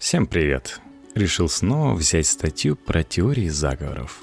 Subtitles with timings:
[0.00, 0.80] Всем привет!
[1.14, 4.22] Решил снова взять статью про теории заговоров.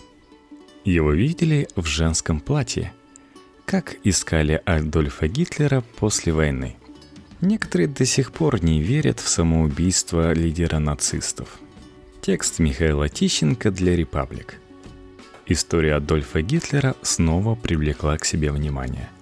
[0.83, 2.93] Его видели в женском платье.
[3.66, 6.77] Как искали Адольфа Гитлера после войны.
[7.42, 11.59] Некоторые до сих пор не верят в самоубийство лидера нацистов.
[12.21, 14.55] Текст Михаила Тищенко для «Репаблик».
[15.46, 19.12] История Адольфа Гитлера снова привлекла к себе внимание–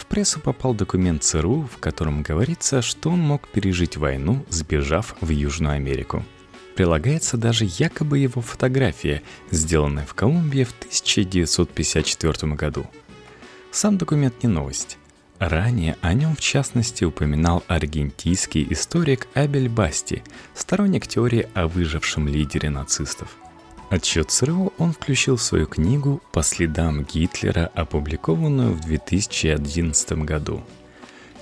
[0.00, 5.28] в прессу попал документ ЦРУ, в котором говорится, что он мог пережить войну, сбежав в
[5.28, 6.24] Южную Америку.
[6.74, 12.86] Прилагается даже якобы его фотография, сделанная в Колумбии в 1954 году.
[13.70, 14.96] Сам документ не новость.
[15.38, 20.22] Ранее о нем в частности упоминал аргентийский историк Абель Басти,
[20.54, 23.28] сторонник теории о выжившем лидере нацистов–
[23.90, 30.62] Отчет ЦРУ он включил в свою книгу «По следам Гитлера», опубликованную в 2011 году.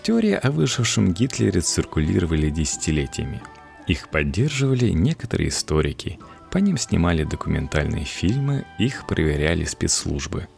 [0.03, 3.43] Теории о выжившем Гитлере циркулировали десятилетиями.
[3.87, 6.19] Их поддерживали некоторые историки,
[6.51, 10.49] по ним снимали документальные фильмы, их проверяли спецслужбы.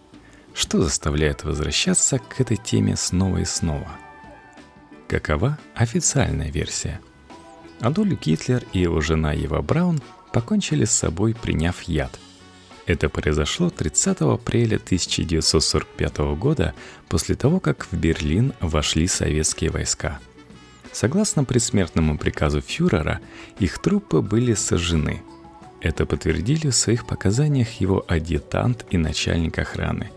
[0.54, 3.90] Что заставляет возвращаться к этой теме снова и снова?
[5.08, 7.00] Какова официальная версия?
[7.80, 10.00] Адольф Гитлер и его жена Ева Браун–
[10.32, 12.18] покончили с собой, приняв яд.
[12.86, 16.74] Это произошло 30 апреля 1945 года
[17.08, 20.18] после того, как в Берлин вошли советские войска.
[20.92, 23.20] Согласно предсмертному приказу фюрера,
[23.60, 25.22] их трупы были сожжены.
[25.80, 30.10] Это подтвердили в своих показаниях его адъютант и начальник охраны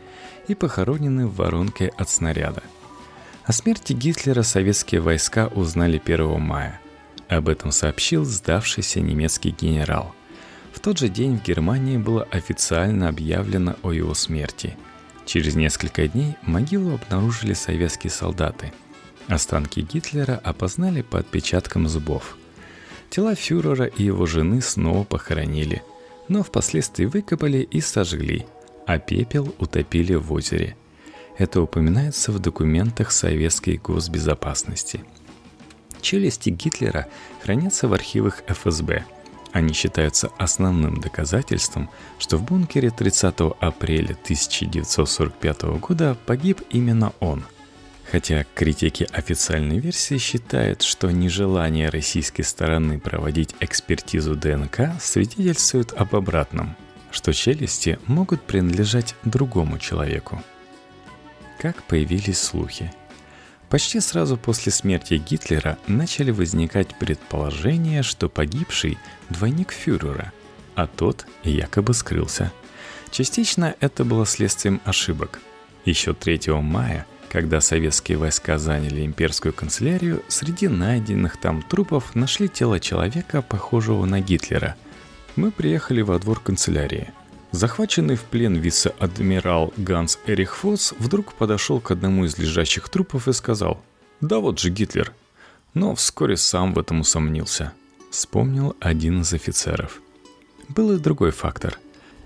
[0.47, 2.63] и похоронены в воронке от снаряда.
[3.45, 6.81] О смерти Гитлера советские войска узнали 1 мая.
[7.29, 10.13] Об этом сообщил сдавшийся немецкий генерал.
[10.73, 14.75] В тот же день в Германии было официально объявлено о его смерти.
[15.25, 18.73] Через несколько дней могилу обнаружили советские солдаты.
[19.27, 22.37] Останки Гитлера опознали по отпечаткам зубов.
[23.09, 25.83] Тела фюрера и его жены снова похоронили,
[26.27, 28.45] но впоследствии выкопали и сожгли,
[28.85, 30.75] а пепел утопили в озере.
[31.37, 35.03] Это упоминается в документах советской госбезопасности–
[36.03, 37.07] Челюсти Гитлера
[37.41, 39.05] хранятся в архивах ФСБ.
[39.53, 47.45] Они считаются основным доказательством, что в бункере 30 апреля 1945 года погиб именно он.
[48.11, 56.75] Хотя критики официальной версии считают, что нежелание российской стороны проводить экспертизу ДНК свидетельствует об обратном,
[57.11, 60.43] что челюсти могут принадлежать другому человеку.
[61.59, 62.91] Как появились слухи–
[63.73, 68.99] Почти сразу после смерти Гитлера начали возникать предположения, что погибший–
[69.31, 70.31] двойник фюрера,
[70.75, 72.51] а тот якобы скрылся.
[73.09, 75.41] Частично это было следствием ошибок.
[75.85, 82.79] Еще 3 мая, когда советские войска заняли имперскую канцелярию, среди найденных там трупов нашли тело
[82.79, 84.75] человека, похожего на Гитлера.
[85.35, 87.11] Мы приехали во двор канцелярии–
[87.53, 93.33] Захваченный в плен вице-адмирал Ганс Эрих Фосс вдруг подошел к одному из лежащих трупов и
[93.33, 93.79] сказал
[94.21, 95.13] «Да вот же Гитлер».
[95.75, 97.71] Но вскоре сам в этом усомнился.
[98.09, 100.01] Вспомнил один из офицеров.
[100.67, 101.77] Был и другой фактор.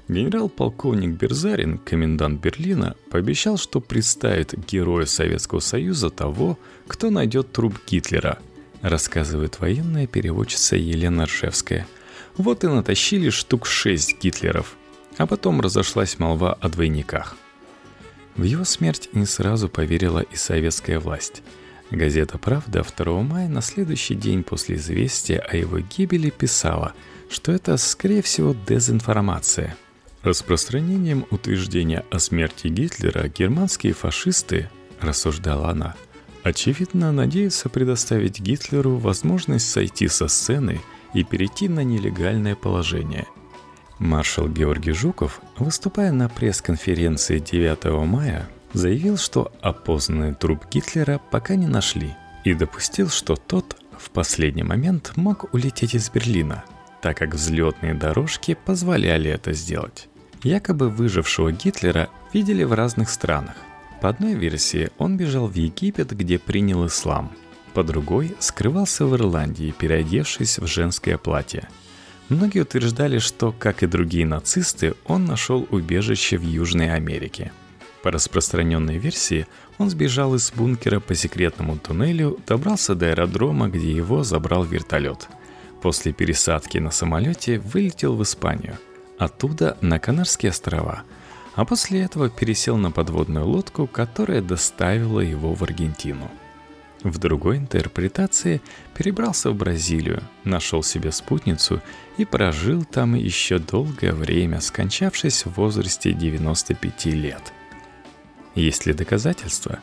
[0.08, 8.40] Генерал-полковник Берзарин, комендант Берлина, пообещал, что представит героя Советского Союза того, кто найдет труп Гитлера,
[8.82, 11.86] рассказывает военная переводчица Елена Ржевская.
[12.38, 14.78] Вот и натащили штук шесть Гитлеров–
[15.18, 17.36] а потом разошлась молва о двойниках.
[18.36, 21.42] В его смерть не сразу поверила и советская власть.
[21.90, 26.94] Газета «Правда» 2 мая на следующий день после известия о его гибели писала,
[27.30, 29.76] что это, скорее всего, дезинформация.
[30.22, 35.96] Распространением утверждения о смерти Гитлера германские фашисты, рассуждала она,
[36.44, 40.82] очевидно надеются предоставить Гитлеру возможность сойти со сцены
[41.14, 43.26] и перейти на нелегальное положение–
[44.00, 51.68] Маршал Георгий Жуков, выступая на пресс-конференции 9 мая, заявил, что опознанный труп Гитлера пока не
[51.68, 56.64] нашли и допустил, что тот в последний момент мог улететь из Берлина,
[57.02, 60.08] так как взлетные дорожки позволяли это сделать.
[60.44, 63.56] Якобы выжившего Гитлера видели в разных странах.
[64.02, 67.32] По одной версии он бежал в Египет, где принял ислам.
[67.74, 71.68] По другой скрывался в Ирландии, переодевшись в женское платье–
[72.30, 77.54] Многие утверждали, что, как и другие нацисты, он нашел убежище в Южной Америке.
[78.04, 79.48] По распространенной версии,
[79.78, 85.30] он сбежал из бункера по секретному туннелю, добрался до аэродрома, где его забрал вертолет.
[85.82, 88.78] После пересадки на самолете вылетел в Испанию,
[89.18, 91.04] оттуда на Канарские острова,
[91.56, 96.30] а после этого пересел на подводную лодку, которая доставила его в Аргентину.
[97.04, 98.62] В другой интерпретации
[98.96, 101.82] перебрался в Бразилию, нашел себе спутницу
[102.18, 107.54] и прожил там еще долгое время, скончавшись в возрасте 95 лет.
[108.56, 109.80] Есть ли доказательства?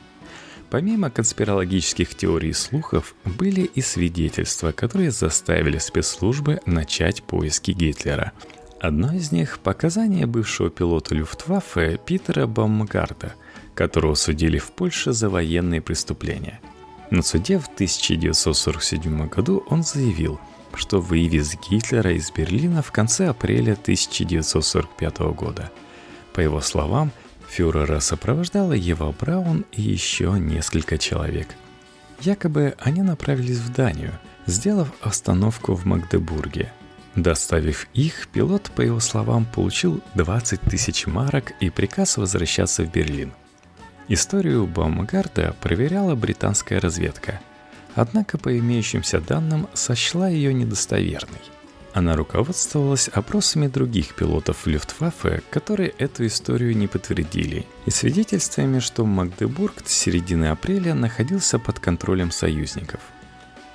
[0.70, 8.32] Помимо конспирологических теорий и слухов, были и свидетельства, которые заставили спецслужбы начать поиски Гитлера.
[8.80, 13.34] Одно из них– показания бывшего пилота Люфтваффе Питера Баумгарта,
[13.76, 16.60] которого судили в Польше за военные преступления.
[17.14, 20.40] На суде в 1947 году он заявил,
[20.74, 25.70] что вывез Гитлера из Берлина в конце апреля 1945 года.
[26.32, 27.12] По его словам–
[27.48, 31.54] Фюрера сопровождала Ева Браун и еще несколько человек.
[32.20, 36.72] Якобы они направились в Данию, сделав остановку в Магдебурге.
[37.14, 43.32] Доставив их, пилот, по его словам, получил 20 тысяч марок и приказ возвращаться в Берлин.
[44.08, 47.40] Историю Баумгарда проверяла британская разведка,
[47.94, 51.40] однако по имеющимся данным сочла ее недостоверной.
[51.94, 59.74] Она руководствовалась опросами других пилотов Люфтваффе, которые эту историю не подтвердили, и свидетельствами, что Магдебург
[59.86, 63.00] с середины апреля находился под контролем союзников.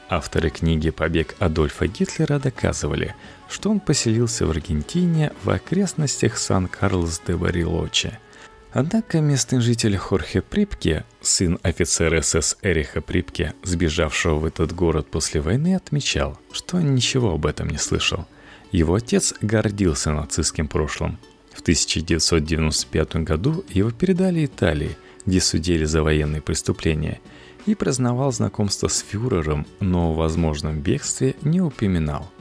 [0.09, 3.15] Авторы книги «Побег Адольфа Гитлера» доказывали,
[3.47, 8.19] что он поселился в Аргентине в окрестностях Сан-Карлос-де-Барилоче–
[8.71, 15.41] Однако местный житель Хорхе Припке, сын офицера СС Эриха Припке, сбежавшего в этот город после
[15.41, 18.27] войны, отмечал, что ничего об этом не слышал.
[18.71, 21.17] Его отец гордился нацистским прошлым.
[21.51, 24.95] В 1995 году его передали Италии,
[25.25, 27.19] где судили за военные преступления,
[27.65, 32.31] и праздновал знакомство с фюрером, но о возможном бегстве не упоминал.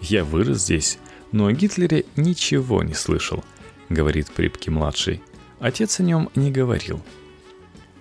[0.00, 0.98] «Я вырос здесь,
[1.30, 3.44] но о Гитлере ничего не слышал»,—
[3.88, 5.22] говорит Припке-младший.
[5.60, 7.00] Отец о нем не говорил.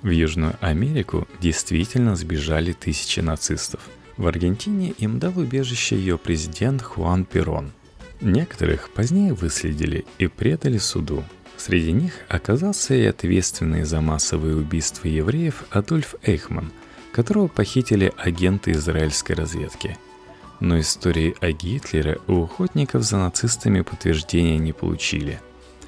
[0.02, 3.82] В Южную Америку действительно сбежали тысячи нацистов.
[4.16, 7.72] В Аргентине им дал убежище ее президент Хуан Перон.
[8.22, 11.24] Некоторых позднее выследили и предали суду.
[11.56, 16.72] Среди них оказался и ответственный за массовые убийства евреев Адольф Эйхман,
[17.12, 19.98] которого похитили агенты израильской разведки.
[20.60, 25.40] Но истории о Гитлере у охотников за нацистами подтверждения не получили–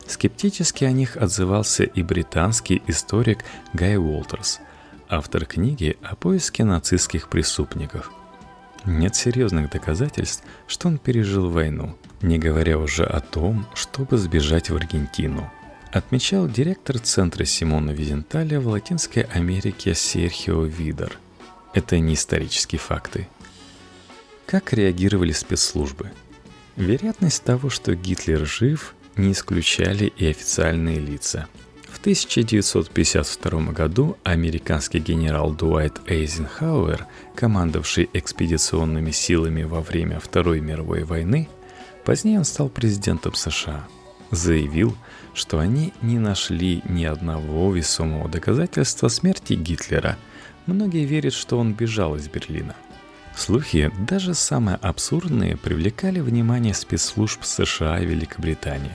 [0.09, 4.59] Скептически о них отзывался и британский историк Гай Уолтерс,
[5.07, 8.11] автор книги о поиске нацистских преступников.
[8.85, 14.75] Нет серьезных доказательств, что он пережил войну, не говоря уже о том, чтобы сбежать в
[14.75, 15.47] Аргентину,
[15.91, 21.19] отмечал директор Центра Симона Визенталя в Латинской Америке Серхио Видер.
[21.75, 23.27] Это не исторические факты.
[24.47, 26.11] Как реагировали спецслужбы?
[26.77, 31.47] Вероятность того, что Гитлер жив, не исключали и официальные лица.
[31.89, 37.05] В 1952 году американский генерал Дуайт Эйзенхауэр,
[37.35, 41.49] командовавший экспедиционными силами во время Второй мировой войны,
[42.05, 43.87] позднее он стал президентом США,
[44.31, 44.95] заявил,
[45.33, 50.17] что они не нашли ни одного весомого доказательства смерти Гитлера.
[50.65, 52.75] Многие верят, что он бежал из Берлина–
[53.39, 58.91] Слухи, даже самые абсурдные, привлекали внимание спецслужб США и Великобритании.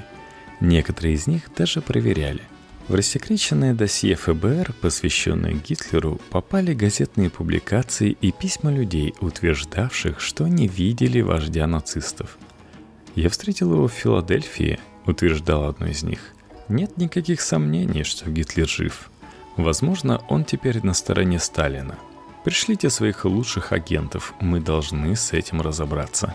[0.65, 2.41] Некоторые из них даже проверяли.
[2.89, 10.67] В рассекреченное досье ФБР, посвященное Гитлеру, попали газетные публикации и письма людей, утверждавших, что они
[10.67, 12.39] видели вождя нацистов.
[13.15, 16.21] «Я встретил его в Филадельфии»,— утверждал одно из них.
[16.69, 19.11] «Нет никаких сомнений, что Гитлер жив.
[19.59, 21.99] Возможно, он теперь на стороне Сталина.
[22.43, 26.35] Пришлите своих лучших агентов, мы должны с этим разобраться».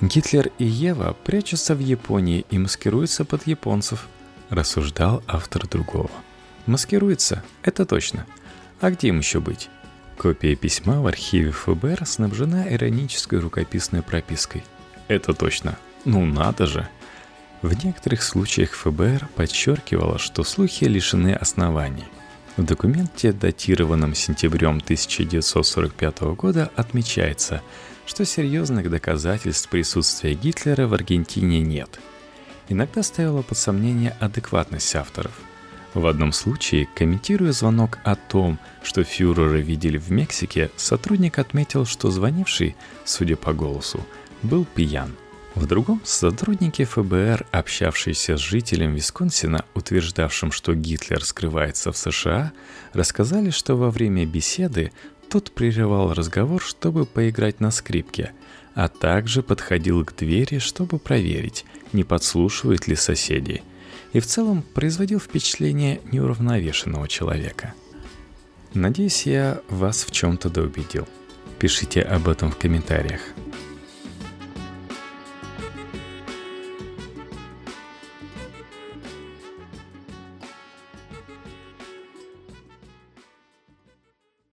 [0.00, 4.08] Гитлер и Ева прячутся в Японии и маскируются под японцев,
[4.48, 6.10] рассуждал автор другого.
[6.64, 8.26] Маскируется, это точно.
[8.80, 9.68] А где им еще быть?
[10.16, 14.64] Копия письма в архиве ФБР снабжена иронической рукописной пропиской.
[15.08, 15.78] Это точно.
[16.06, 16.88] Ну надо же.
[17.60, 22.06] В некоторых случаях ФБР подчеркивало, что слухи лишены оснований.
[22.56, 27.60] В документе, датированном сентябрем 1945 года, отмечается–
[28.10, 32.00] что серьезных доказательств присутствия Гитлера в Аргентине нет.
[32.68, 35.30] Иногда ставило под сомнение адекватность авторов.
[35.94, 42.10] В одном случае, комментируя звонок о том, что фюрера видели в Мексике, сотрудник отметил, что
[42.10, 42.74] звонивший,
[43.04, 44.04] судя по голосу,
[44.42, 45.14] был пьян.
[45.54, 52.50] В другом сотрудники ФБР, общавшиеся с жителем Висконсина, утверждавшим, что Гитлер скрывается в США,
[52.92, 54.90] рассказали, что во время беседы
[55.30, 58.32] тот прерывал разговор, чтобы поиграть на скрипке,
[58.74, 63.62] а также подходил к двери, чтобы проверить, не подслушивают ли соседи,
[64.12, 67.74] и в целом производил впечатление неуравновешенного человека.
[68.74, 71.06] Надеюсь, я вас в чем-то доубедил.
[71.60, 73.20] Пишите об этом в комментариях.